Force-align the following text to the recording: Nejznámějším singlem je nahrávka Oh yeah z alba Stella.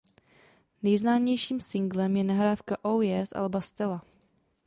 Nejznámějším 0.83 1.59
singlem 1.61 2.17
je 2.17 2.23
nahrávka 2.23 2.77
Oh 2.85 3.05
yeah 3.05 3.29
z 3.29 3.33
alba 3.35 3.61
Stella. 3.61 4.01